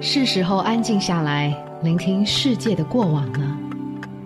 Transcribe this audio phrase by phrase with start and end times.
[0.00, 3.58] 是时候安静下来，聆听世界的过往了。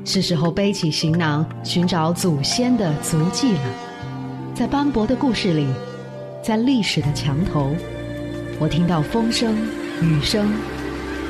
[0.04, 3.61] 是时候背起行囊，寻找祖先的足迹了。
[4.54, 5.67] 在斑驳的故事里，
[6.43, 7.74] 在历史的墙头，
[8.59, 9.54] 我听到风声、
[10.01, 10.51] 雨声，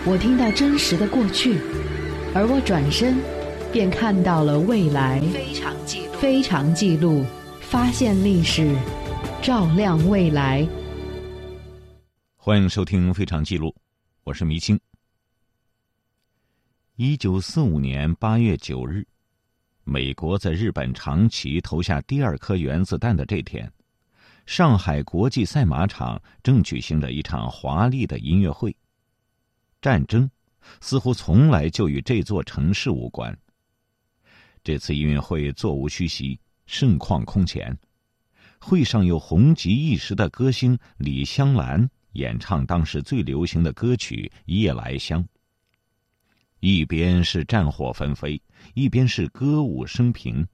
[0.04, 1.58] 我听到真实的过去，
[2.34, 3.16] 而我转身，
[3.72, 5.20] 便看到了未来。
[5.32, 7.24] 非常记录，非常记录，
[7.60, 8.76] 发现历史，
[9.42, 10.64] 照亮未来。
[12.46, 13.70] 欢迎收听《非常记录》，
[14.22, 14.78] 我是迷青。
[16.94, 19.04] 一九四五年八月九日，
[19.82, 23.68] 美国在日本长崎投下第二颗原子弹的这天，
[24.46, 28.72] 上海国际赛马场正举行着一场华丽的音乐会。
[29.82, 30.30] 战争
[30.80, 33.36] 似乎从来就与这座城市无关。
[34.62, 37.76] 这次音乐会座无虚席，盛况空前。
[38.60, 41.90] 会上有红极一时的歌星李香兰。
[42.16, 45.22] 演唱当时最流行的歌曲《夜来香》。
[46.60, 48.40] 一边是战火纷飞，
[48.74, 50.44] 一边是歌舞升平，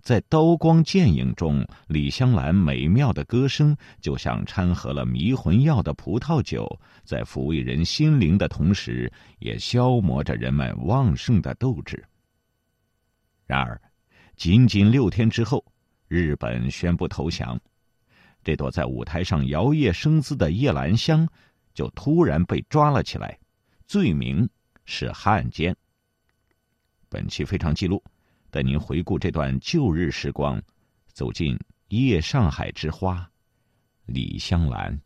[0.00, 6.66] 在刀光剑影中，李香兰美妙的歌声就像掺和了迷魂药的葡萄酒，
[7.04, 12.02] 在抚慰人心灵的同时，也消磨着人们旺盛的斗志。
[13.46, 13.80] 然而，
[14.36, 15.62] 仅仅六天之后，
[16.08, 17.60] 日本宣布投降。
[18.42, 21.28] 这朵在舞台上摇曳生姿的夜兰香，
[21.74, 23.38] 就突然被抓了起来，
[23.86, 24.48] 罪名
[24.84, 25.76] 是汉奸。
[27.08, 28.02] 本期非常记录，
[28.50, 30.62] 带您回顾这段旧日时光，
[31.12, 33.30] 走进夜上海之花，
[34.06, 35.00] 李香兰。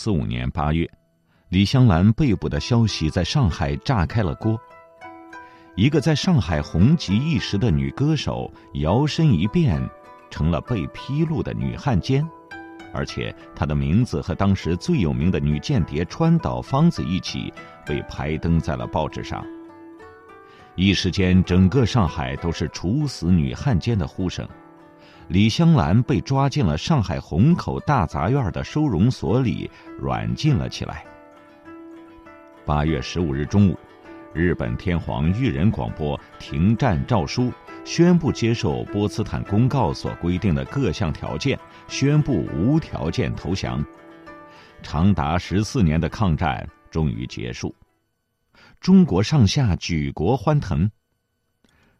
[0.00, 0.88] 四五年八月，
[1.48, 4.56] 李香兰被捕的消息在上海炸开了锅。
[5.74, 9.82] 一个在上海红极一时的女歌手，摇身一变，
[10.30, 12.24] 成了被披露的女汉奸，
[12.94, 17.52] 而且她的名字和当时最有名的女间谍川岛芳子一起
[17.84, 19.44] 被排登在了报纸上。
[20.76, 24.48] 一时间，整个上海都是处死女汉奸的呼声。
[25.28, 31.04] 李香兰被抓进了上海虹口大杂院的收容所里，软禁了起来。
[32.64, 33.78] 八月十五日中午，
[34.32, 37.52] 日本天皇裕仁广播停战诏书，
[37.84, 43.84] 宣布接受波茨坦公告所规定的各项条件，宣布无条件投降。
[44.82, 47.74] 长达十四年的抗战终于结束，
[48.80, 50.90] 中国上下举国欢腾。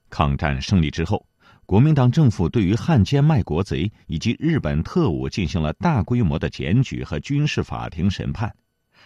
[0.09, 1.28] 抗战胜利之后。
[1.69, 8.51] 国民党政府对于汉奸卖国贼以及日本特务进行了大规模的检举和军事法庭审判，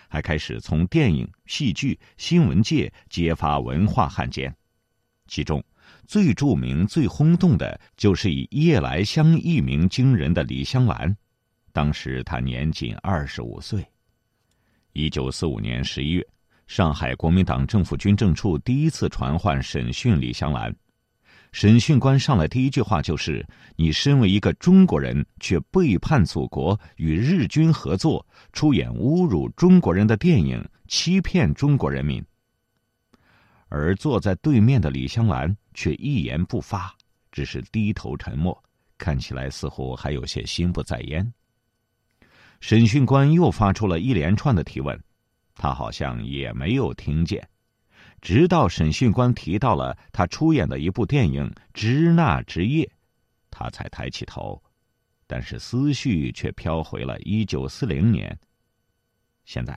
[0.08, 4.54] 还开始从电影、戏剧、新闻界揭发文化汉奸。
[5.26, 5.60] 其中
[6.06, 11.16] 最著名、最轰动的就是以夜来香一鸣惊人的李香兰，
[11.72, 13.84] 当时她年仅二十五岁。
[14.92, 16.24] 一九四五年十一月，
[16.68, 20.72] 上海国民党政府军政处第一次传唤审讯李香兰。
[21.52, 23.46] 审讯官上来第一句话就是
[23.76, 32.24] ：“你身为一个中国人，却背叛祖国，与日军合作，出演侮辱中国人的电影，欺骗中国人民。”
[33.68, 36.94] 而坐在对面的李香兰却一言不发，
[37.30, 38.62] 只是低头沉默，
[38.96, 41.32] 看起来似乎还有些心不在焉。
[42.60, 44.98] 审讯官又发出了一连串的提问，
[45.54, 47.46] 他好像也没有听见。
[48.22, 52.84] 直到审讯官提到了他出演的一部电影《支那之夜》，
[53.50, 54.62] 他才抬起头，
[55.26, 58.38] 但是思绪却飘回了一九四零年。
[59.44, 59.76] 现在，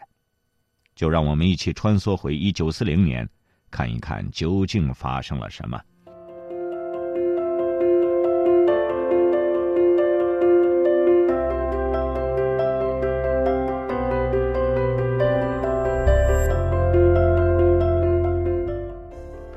[0.93, 3.27] 就让我们一起穿梭回一九四零年，
[3.71, 5.81] 看一看究竟发生了什么。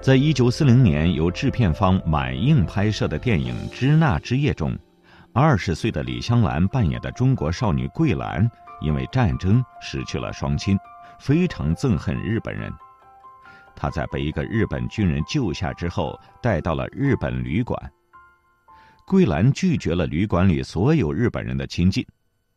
[0.00, 4.78] 在一九四零年由制片方满映拍摄的电影《支那之夜》中，
[5.34, 8.48] 二十岁的李香兰扮演的中国少女桂兰，
[8.80, 10.78] 因为战争失去了双亲，
[11.18, 12.72] 非常憎恨日本人。
[13.74, 17.78] 她在被一个日本军人救下之后，带到了日本旅馆。
[19.04, 22.06] 桂兰拒绝了旅馆里所有日本人的亲近，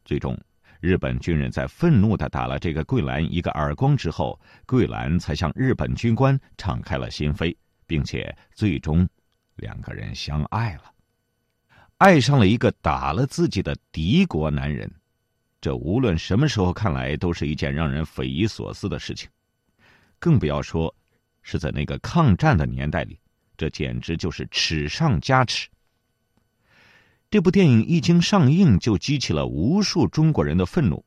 [0.05, 0.37] 最终。
[0.81, 7.55] 日本军人在愤怒的打了这个桂兰一个耳光之后，桂兰才向日本军官敞开了心扉，
[7.85, 9.07] 并且最终
[9.57, 10.91] 两个人相爱了，
[11.97, 14.91] 爱上了一个打了自己的敌国男人。
[15.61, 19.29] 这无论什么时候看来都是一件让人匪夷所思的事情，
[20.17, 20.93] 更不要说
[21.43, 23.19] 是在那个抗战的年代里，
[23.55, 25.69] 这简直就是耻上加耻。
[27.31, 31.05] 这部电影一经上映，就激起了无数中国人的愤怒。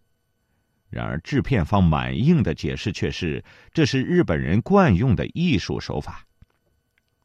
[0.89, 3.45] 然而，制片方满意的解释却是，
[3.75, 6.25] 这是日本人惯用的艺术手法。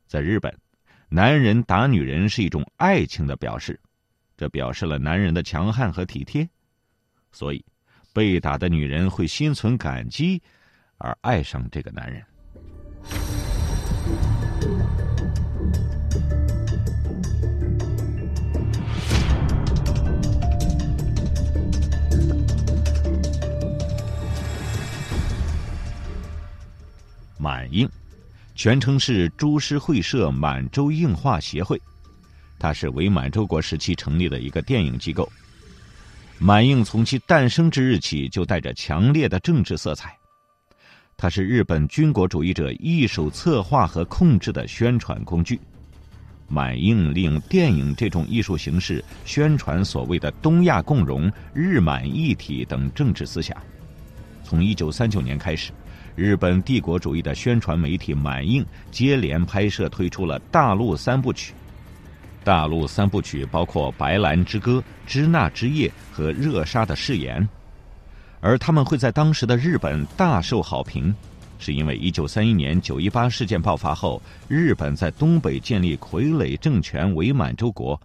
[0.06, 0.54] 在日本，
[1.08, 3.80] 男人打女人是一种爱情的表示，
[4.36, 6.50] 这表示了男人的强悍和体贴，
[7.32, 7.64] 所以
[8.12, 10.44] 被打的女人会心存感激，
[10.98, 12.22] 而爱上这个男人。
[27.42, 27.90] 满映，
[28.54, 31.82] 全称是株式会社满洲映画协会，
[32.60, 35.32] 它是伪满洲国时期成立的一个电影机构。
[36.38, 40.14] 满映从其诞生之日起就带着强烈的政治色彩，
[41.16, 45.58] 它是日本军国主义者一手策划和控制的宣传工具。
[46.50, 53.56] 满映利用电影这种艺术形式宣传所谓的“东亚共荣”“日满一体”等政治思想。
[54.44, 55.72] 从一九三九年开始。
[56.20, 61.54] 日本帝国主义的宣传媒体满映接连拍摄推出了大陆三部曲。
[62.44, 64.74] 大陆三部曲包括《白兰之歌》
[65.08, 67.42] 《支那之夜》和《热沙的誓言》，
[68.42, 71.16] 而他们会在当时的日本大受好评，
[71.58, 77.98] 是因为1931年九一八事件爆发后，日本在东北建立傀儡政权伪满洲国。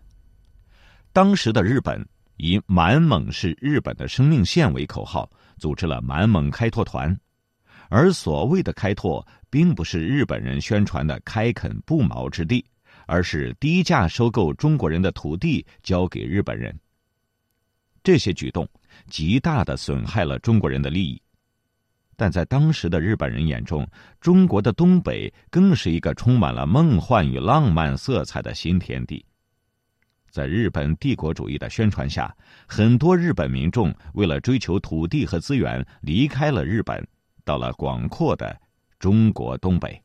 [1.13, 2.07] 当时的日本
[2.37, 5.29] 以“满蒙是日本的生命线”为口号，
[5.59, 7.19] 组织了满蒙开拓团。
[7.89, 12.65] 而所谓的开拓，并不是日本人宣传的开垦不毛之地，
[13.07, 16.77] 而是低价收购中国人的土地交给日本人。
[18.03, 18.69] 这些举动
[19.09, 21.21] 极大的损害了中国人的利益，
[22.17, 23.89] 但在当时的日本人眼中，
[24.21, 29.25] 中国的东北更是一个充满了梦幻与浪漫色彩的新天地。
[30.31, 32.37] 在日本帝国主义的宣传下，
[32.67, 37.07] 很多日本民众为了追求土地和资源，离开了日本。
[37.47, 38.59] 到了广阔的
[38.99, 40.01] 中国东北，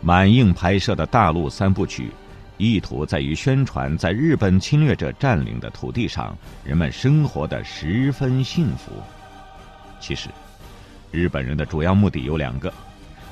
[0.00, 2.10] 满映拍摄的大陆三部曲，
[2.56, 8.90] 意图在于宣传在日本侵略者占领的土地上，人们生活的十分幸福。
[10.00, 10.28] 其实，
[11.12, 12.74] 日本人的主要目的有两个：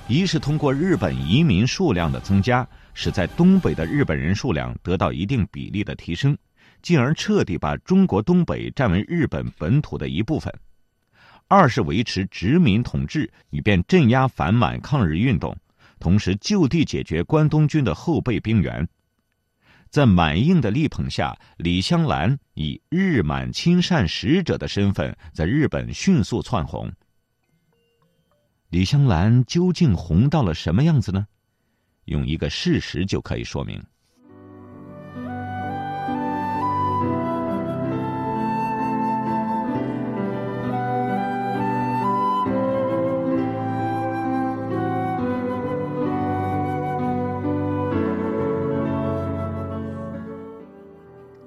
[0.07, 2.65] 一是通过日本移民数量的增加。
[3.03, 6.37] 使在东北的日本人数量得到一定比例的提升，
[6.83, 10.53] 进而彻底把中国东北占为日本本土的一部分；
[11.49, 15.57] 二是维持殖民统治，以便镇压反满抗日运动，
[15.99, 18.87] 同时就地解决关东军的后备兵员。
[19.89, 26.93] 在满映的力捧下，李香兰以日满亲善使者的身份在日本迅速窜红。
[28.69, 31.27] 李香兰究竟红到了什么样子呢？
[32.07, 33.83] 用一个事实就可以说明。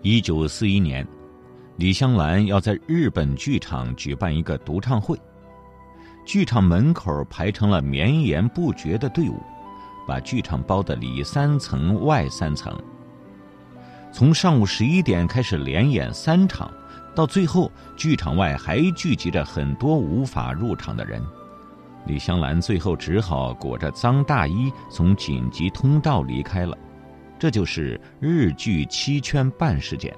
[0.05, 1.07] 一九四一年，
[1.77, 5.17] 李香兰要在日本剧场举办一个独唱会，
[6.25, 9.41] 剧场门口排成了绵延不绝的队伍。
[10.07, 12.77] 把剧场包的里三层外三层，
[14.11, 16.71] 从上午十一点开始连演三场，
[17.15, 21.21] 到最后剧场外还聚集着很多无法入场的人。
[22.05, 26.77] 李香兰最后只好裹着脏大衣从紧急通道离开了。
[27.39, 30.15] 这就是日剧七圈半事件。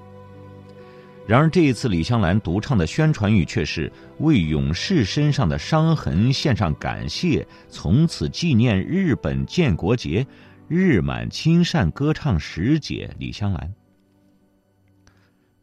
[1.27, 10.25] 然而这一次李香兰独唱的宣传语却是为勇士身上的伤痕献上感谢，从此纪念日本建国节，
[10.67, 13.73] 日满亲善歌唱十姐李香兰。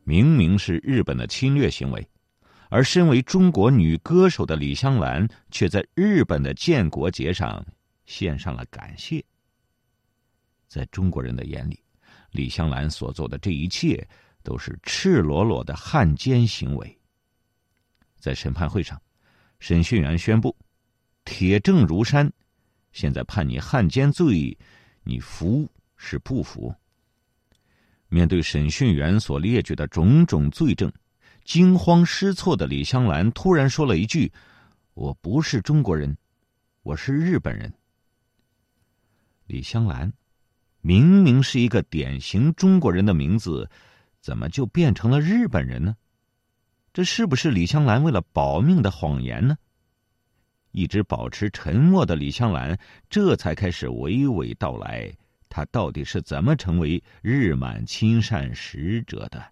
[0.02, 2.04] 明明是日本的侵略行为，
[2.68, 7.64] 而身为中国女歌手的李香兰却在日本的建国节上
[8.04, 9.24] 献上了感谢。
[10.66, 11.78] 在中国人的眼里，
[12.32, 14.04] 李香兰所做的这一切。
[14.42, 16.98] 都是赤裸裸的汉奸行为。
[18.18, 19.00] 在审判会上，
[19.58, 20.56] 审讯员宣布
[21.24, 22.32] ：“铁证如山，
[22.92, 24.56] 现在判你汉奸罪，
[25.02, 26.74] 你服是不服？”
[28.08, 30.92] 面对审讯员所列举的种种罪证，
[31.44, 34.30] 惊慌失措的李香兰突然说了一句
[34.94, 36.16] ：“我不是中国人，
[36.82, 37.72] 我是日本人。”
[39.48, 40.12] 李香兰，
[40.80, 43.68] 明明是一个典型中国人的名字，
[44.22, 45.96] 怎么就变成了日本人呢？
[46.92, 49.56] 这是不是李香兰为了保命的谎言呢？
[50.70, 52.78] 一直保持沉默的李香兰，
[53.10, 55.12] 这才开始娓娓道来，
[55.48, 59.51] 她到底是怎么成为日满亲善使者的？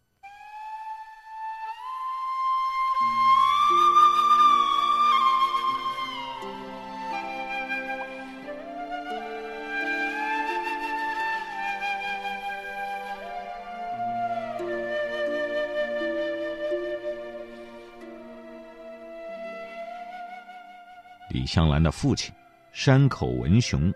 [21.50, 22.32] 香兰的父亲
[22.70, 23.92] 山口文雄，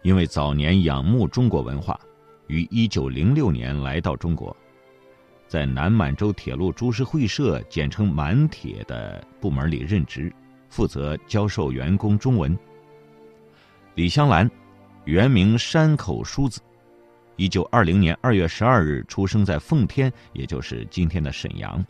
[0.00, 2.00] 因为早年仰慕中国文化，
[2.46, 4.56] 于一九零六年来到中国，
[5.46, 10.34] 在南满洲铁路株式会社（简称满铁）的部门里任职，
[10.70, 12.58] 负责教授员工中文。
[13.94, 14.50] 李香兰，
[15.04, 16.62] 原名山口淑子，
[17.36, 21.84] 一九二零年二月十二日出生在奉天，也就是今天的沈阳。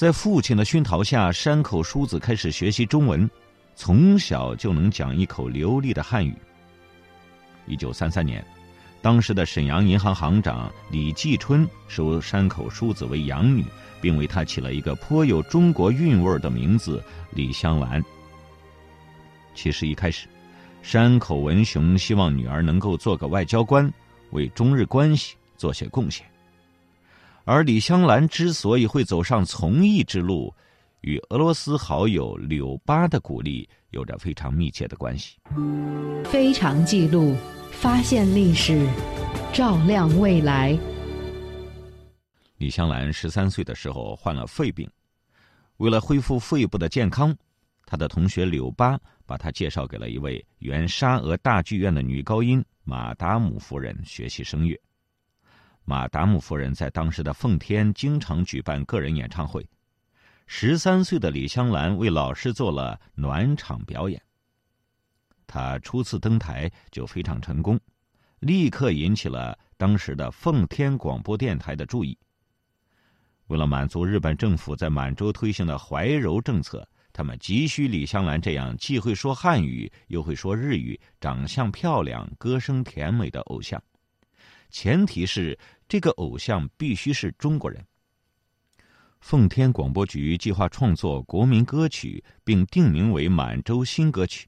[0.00, 3.30] 在父亲的熏陶下，山口淑子开始学习中文，
[3.74, 6.34] 从小就能讲一口流利的汉语。
[7.66, 8.42] 一九三三年，
[9.02, 13.62] 当时的沈阳银行行长李继春收山口淑子为养女，
[14.00, 18.02] 并为她起了一个颇有中国韵味的名字李香兰。
[19.54, 20.26] 其实一开始，
[20.80, 23.92] 山口文雄希望女儿能够做个外交官，
[24.30, 26.26] 为中日关系做些贡献。
[27.44, 30.54] 而李香兰之所以会走上从艺之路，
[31.00, 35.38] 与俄罗斯好友柳巴的鼓励有着非常密切的关系。
[36.24, 37.34] 非常记录，
[37.70, 38.86] 发现历史，
[39.52, 40.78] 照亮未来。
[42.58, 44.88] 李香兰十三岁的时候患了肺病，
[45.78, 47.34] 为了恢复肺部的健康，
[47.86, 54.78] 她的同学柳巴把她介绍给了一位原沙俄大剧院的女高音马达姆夫人学习声乐。
[55.90, 59.68] 马达姆夫人在当时的奉天经常举办个人演唱会，
[60.46, 64.22] 十三岁的李香兰为老师做了暖场表演。
[65.48, 67.76] 她初次登台就非常成功，
[68.38, 72.16] 立刻引起了当时的奉天广播电台的注意。
[73.48, 83.82] 为了满足日本政府在满洲推行的怀柔政策，他们急需李香兰这样既会说汉语又会说日语、长相漂亮、歌声甜美的偶像。
[84.72, 85.58] 前提是
[85.90, 87.84] 这个偶像必须是中国人。
[89.20, 94.46] 奉天广播局计划创作国民歌曲，并定名为《满洲新歌曲》。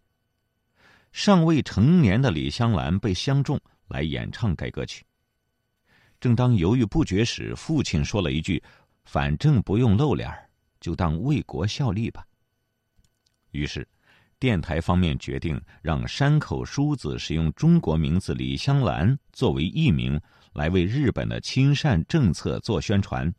[1.10, 5.04] 尚未成年的李香兰被相中来演唱该歌曲。
[6.20, 8.62] 正当犹豫不决时，父亲说了一句
[9.04, 10.32] ：“反正不用露脸
[10.78, 12.24] 就当为国效力吧。”
[13.50, 13.84] 于是。
[14.42, 20.20] 电台方面决定让山口淑子使用中国名字李香兰作为艺名，
[20.54, 23.32] 来为日本的亲善政策做宣传。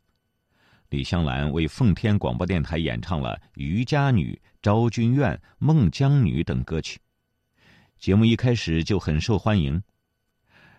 [0.87, 4.31] 李香兰为奉天广播电台演唱了《渔家女》
[4.61, 6.97] 《昭君怨》《孟姜女》等歌曲，
[7.99, 9.83] 节目一开始就很受欢迎。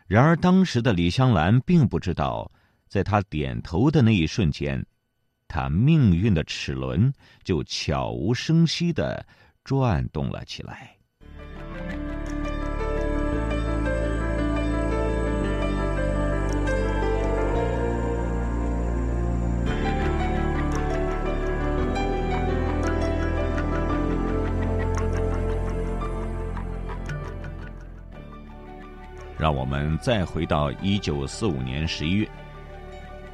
[0.07, 2.51] 然而，当时的李香兰并不知道，
[2.89, 4.83] 在她点头的那一瞬间，
[5.47, 7.13] 她命运的齿轮
[7.43, 9.27] 就悄无声息的。
[9.65, 10.91] 转动了起来。
[29.37, 32.27] 让我们再回到一九四五年十一月，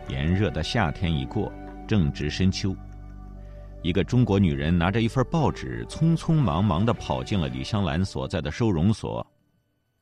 [0.08, 1.52] 炎热的夏天已过，
[1.86, 2.74] 正值深秋。
[3.82, 9.26] 一个中国女人拿着一份报纸，匆匆忙忙的跑进了李香兰所在的收容所。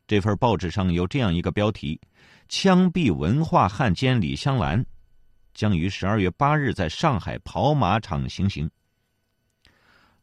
[0.06, 2.00] 这份报纸上有这样一个标题
[2.48, 4.84] ：“枪毙文化汉奸李香兰，
[5.54, 8.68] 将于十二月八日在上海跑马场行刑。”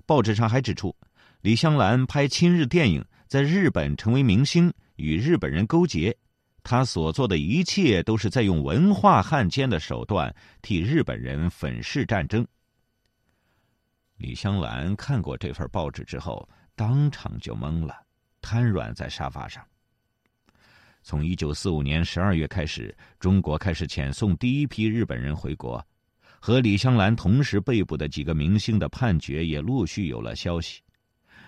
[0.06, 0.94] 报纸上还指出，
[1.40, 6.14] 李香兰拍亲日电影，在日本成为明星，与日本人勾结，
[6.62, 12.46] 她所做的一切都是在用文化汉奸的手段替日本人粉饰战争。
[14.18, 17.96] 李香兰看过这份报纸之后，当场就懵了，
[18.42, 19.64] 瘫软在沙发上。
[21.04, 25.86] 从一九四五年十二月开始，中国开始遣送第一批日本人回国，
[26.40, 30.82] 和李香兰同时被捕的几个明星的判决也陆续有了消息，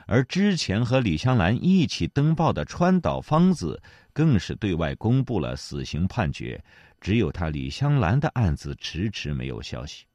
[0.05, 3.81] 而之前和李香兰一起登报的川岛芳子，
[4.13, 6.63] 更是对外公布了死刑判决，
[7.01, 10.05] 只有他李香兰的案子迟迟没有消息。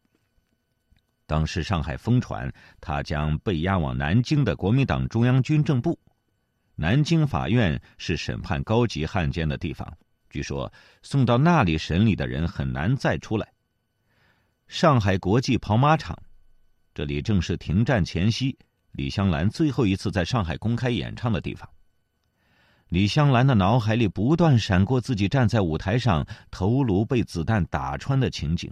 [1.26, 5.99] 当时上海疯传，他将被押往南京的国民党中央军政部。
[6.75, 9.91] 南京法院是审判高级汉奸的地方，
[10.31, 10.71] 据说
[11.02, 13.47] 送到那里审理的人很难再出来。
[14.67, 16.19] 上海国际跑马场，
[16.95, 18.59] 这里正是停战前夕
[18.93, 21.69] 李香兰最后一次在上海公开演唱的地方。
[22.88, 28.71] 李香兰的脑海里不断闪过自己站在舞台上，头颅被子弹打穿的情景，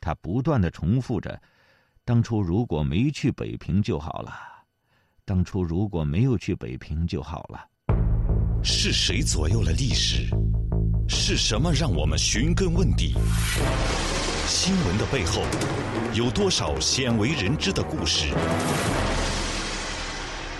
[0.00, 1.40] 她不断的重复着。
[2.08, 4.32] 当初如果没去北平就好了，
[5.26, 7.60] 当初如果没有去北平就好了。
[8.64, 10.26] 是谁左右了历史？
[11.06, 13.12] 是什么让我们寻根问底？
[14.46, 15.42] 新闻的背后
[16.14, 18.30] 有多少鲜为人知的故事？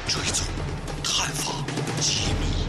[0.07, 0.47] 追踪、
[1.03, 1.65] 探访、
[1.99, 2.69] 揭秘，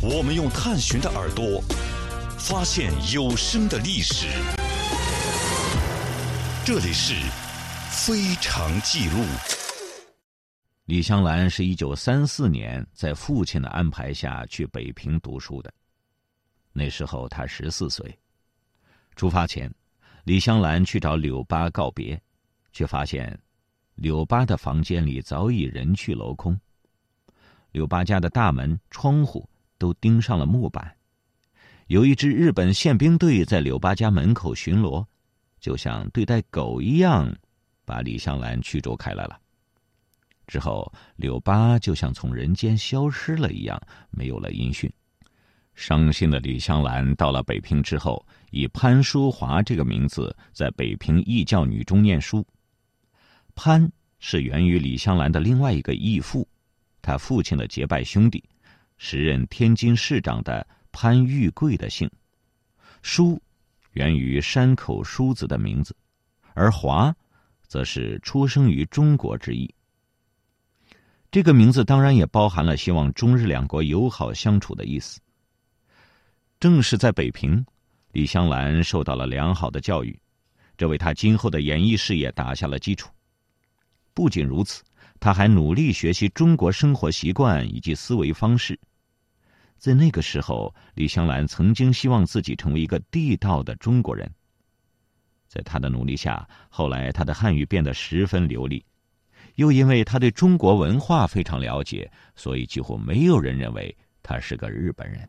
[0.00, 1.62] 我们用探寻的耳朵
[2.36, 4.26] 发现有声的历史。
[6.64, 7.12] 这里是
[7.90, 9.24] 非常记录。
[10.84, 15.74] 李香兰是一九三四年在父亲的安排下去北平读书的，
[16.72, 18.16] 那时候她十四岁。
[19.16, 19.68] 出发前，
[20.22, 22.20] 李香兰去找柳巴告别，
[22.72, 23.36] 却发现
[23.96, 26.56] 柳巴的房间里早已人去楼空。
[27.72, 30.96] 柳巴家的大门、窗户都钉上了木板，
[31.88, 35.04] 有一支日本宪兵队在柳巴家门口巡逻。
[35.62, 37.32] 就像对待狗一样，
[37.84, 39.38] 把李香兰驱逐开来了。
[40.48, 44.92] 之后，柳巴就像从人间消失了一样，没有了音讯。
[45.76, 52.44] 伤心的李香兰到了北平之后，以潘淑华这个名字在北平义教女中念书。
[53.54, 53.88] 潘
[54.18, 56.46] 是源于李香兰的另外一个义父，
[57.00, 58.42] 他父亲的结拜兄弟，
[58.98, 62.10] 时任天津市长的潘玉贵的姓。
[63.00, 63.40] 淑。
[63.92, 65.94] 源于山口淑子的名字，
[66.54, 67.14] 而华，
[67.66, 69.72] 则是出生于中国之意。
[71.30, 75.18] 这个名字当然也包含了希望中日两国友好相处的意思。
[76.60, 77.64] 正是在北平，
[78.12, 80.18] 李香兰受到了良好的教育，
[80.76, 83.10] 这为她今后的演艺事业打下了基础。
[84.14, 84.82] 不仅如此，
[85.18, 88.78] 她还努力学习中国生活习惯以及思维方式。
[89.82, 94.32] 在那个时候，李香兰曾经希望自己成为一个地道的中国人。
[95.48, 98.86] 在他的努力下，后来他的汉语变得十分流利。
[99.56, 103.92] 又因为他对中国文化非常了解，所以几乎没有人认为
[104.22, 105.28] 他是个日本人。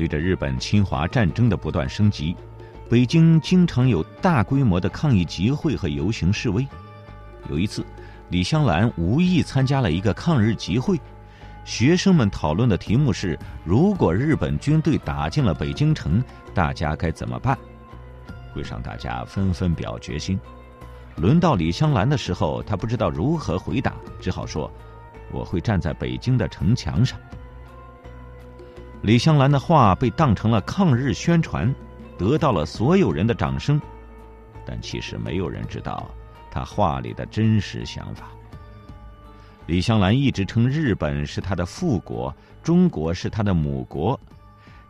[0.00, 2.34] 随着日本侵华战争的不断升级，
[2.88, 6.66] 北京经常有大规模的抗议集会和游行示威。
[7.50, 7.84] 有一次，
[8.30, 10.98] 李香兰无意参加了一个抗日集会，
[11.66, 17.54] 学生们讨论的题目是：如果日本军队打进了北京城，大家该怎么办？
[18.54, 20.40] 会上大家纷纷表决心。
[21.16, 24.72] 轮到李香兰的时候，她不知道如何回答，只好说
[25.30, 27.18] ：“我会站在北京的城墙上。”
[29.02, 31.74] 李香兰的话被当成了抗日宣传，
[32.18, 33.80] 得到了所有人的掌声，
[34.66, 36.10] 但其实没有人知道
[36.50, 38.28] 他话里的真实想法。
[39.66, 44.18] 李香兰一直称日本是他的父国，中国是他的母国。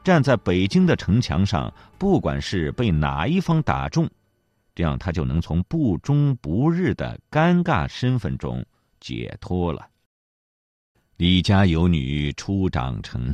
[0.03, 4.09] 站在北京的城墙上，不管是被哪一方打中，
[4.75, 8.65] 这样他就能从不中不日的尴尬身份中
[8.99, 9.87] 解脱了。
[11.17, 13.33] 李家有女初长成。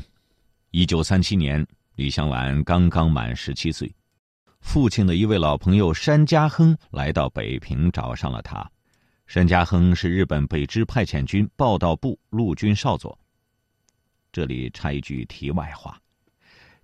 [0.78, 3.90] 一九三七年，李香兰刚刚满十七岁，
[4.60, 8.70] 父亲的一位老朋友山家亨来到北平找上了他。
[9.26, 13.18] 山家亨是日本北支派遣军报道部陆军少佐。
[14.30, 15.98] 这里插一句题外话，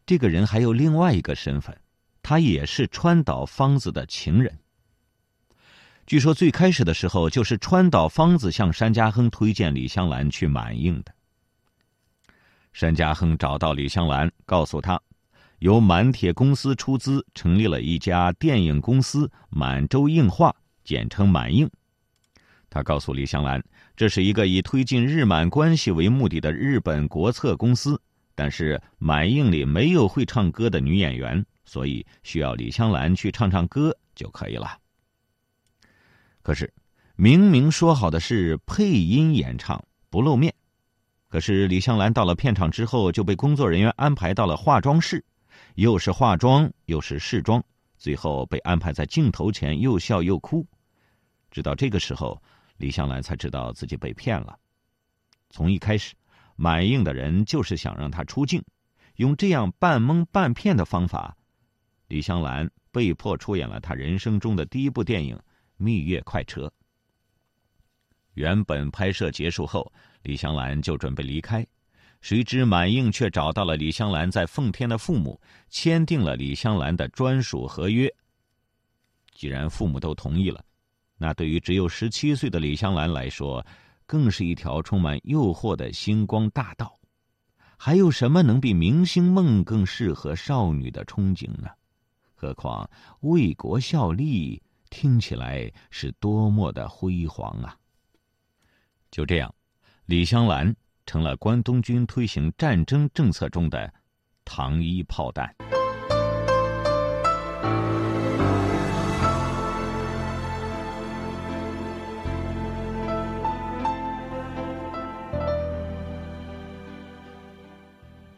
[0.06, 1.78] 这个人还有另外一个身份，
[2.22, 4.58] 他也是川岛芳子的情人。
[6.06, 11.12] 据说最开始的时候，就是川岛芳子向山家亨推荐李香兰去满映的。
[12.72, 15.00] 山家亨找到李香兰，告诉他，
[15.58, 21.68] 由满铁公司出资成立了一家电影公司——满洲映画，简称满映。
[22.70, 23.62] 他告诉李香兰，
[23.94, 28.00] 这是一个以推进日满关系为目的的日本国策公司，
[28.34, 34.78] 但是满映里没有会唱歌的女演员，所以需要李香兰去唱唱歌就可以了。
[36.40, 36.72] 可是，
[37.14, 40.52] 明明说好的是配音演唱，不露面。
[41.32, 45.24] 可是李香兰到了片场之后，就被工作人员安排到了化妆室，
[45.76, 47.64] 又是化妆又是试妆，
[47.96, 50.66] 最后被安排在镜头前又笑又哭。
[51.50, 52.38] 直到这个时候，
[52.76, 54.58] 李香兰才知道自己被骗了。
[55.48, 56.14] 从一开始，
[56.54, 58.62] 满映的人就是想让她出镜，
[59.16, 61.34] 用这样半蒙半骗的方法，
[62.08, 65.34] 李香兰被迫出演了她人生中的第一部电影
[65.78, 66.66] 《蜜月快车》。
[68.34, 69.90] 原本拍摄结束后，
[70.22, 71.66] 李香兰就准备离开，
[72.20, 78.12] 谁知满映却找到了李香兰在奉天的父母，签订了李香兰的专属合约。
[79.34, 80.64] 既然父母都同意了，
[81.18, 83.64] 那对于只有十七岁的李香兰来说，
[84.06, 86.98] 更是一条充满诱惑的星光大道。
[87.76, 91.68] 还有什么能比明星梦更适合少女的憧憬呢？
[92.34, 92.88] 何况
[93.20, 97.76] 为国效力，听起来是多么的辉煌啊！
[99.10, 99.52] 就这样，
[100.12, 103.90] 李香兰成了关东军推行战争政策中的
[104.44, 105.50] 糖衣炮弹。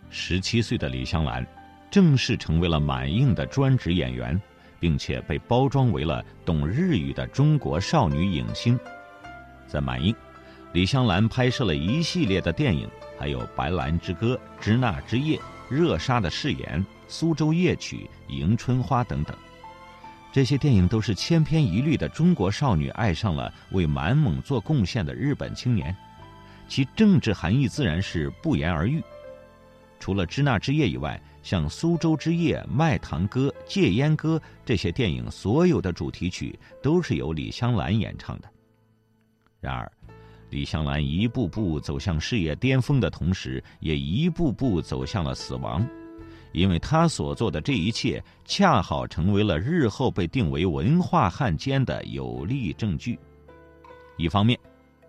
[0.08, 1.44] 十七岁的李香兰，
[1.90, 4.40] 正式成为了满映的专职演员，
[4.78, 8.78] 并且被包装为了懂日语的中国少女影星，
[9.66, 10.14] 在满映。
[10.74, 19.36] 李香兰拍摄了一系列的电影，还有《白兰之歌》《支那之夜》《热沙的誓言》《苏州夜曲》《迎春花》等等。
[20.32, 25.94] 这些电影都是千篇一律的中国少女爱上了为满蒙做贡献的日本青年，
[26.66, 29.00] 其政治含义自然是不言而喻。
[30.00, 38.48] 除了《支那之夜》以外，像《苏州之夜》《卖糖歌》《戒烟歌》这些电影，所有的主题曲都是由李香兰演唱的。
[39.60, 39.88] 然而。
[40.54, 45.84] 李香兰一步步走向事业巅峰的同时，也一步步走向了死亡，
[46.52, 53.18] 因为她所做的这一切，恰好成为了日后被定为文化汉奸的有力证据。
[54.16, 54.56] 一方面，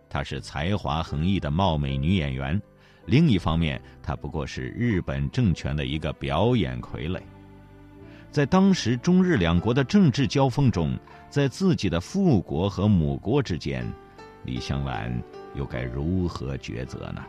[0.09, 2.59] 她是才华横溢的貌美女演员；
[3.05, 7.21] 另一方面，她不过是日本政权的一个表演傀儡。
[8.31, 10.97] 在当时中日两国的政治交锋中，
[11.29, 13.85] 在自己的父国和母国之间。
[14.45, 15.21] 李香兰
[15.55, 17.23] 又该如何抉择呢？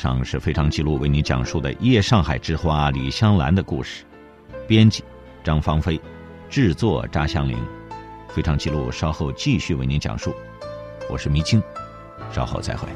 [0.00, 4.02] 上是非常记录为您讲述的《夜上海之花》李香兰的故事，
[4.66, 5.04] 编辑
[5.44, 6.00] 张芳菲，
[6.48, 7.58] 制作扎香菱，
[8.30, 10.32] 非常记录稍后继续为您讲述，
[11.10, 11.62] 我是迷青，
[12.32, 12.88] 稍后再会。